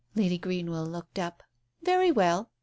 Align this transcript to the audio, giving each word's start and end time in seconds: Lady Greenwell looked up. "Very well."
Lady 0.15 0.39
Greenwell 0.39 0.87
looked 0.87 1.19
up. 1.19 1.43
"Very 1.83 2.11
well." 2.11 2.49